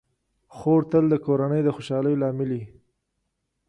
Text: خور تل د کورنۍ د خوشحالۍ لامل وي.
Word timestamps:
خور 0.55 0.81
تل 0.91 1.05
د 1.09 1.15
کورنۍ 1.25 1.61
د 1.63 1.69
خوشحالۍ 1.75 2.15
لامل 2.21 2.49
وي. 2.57 2.65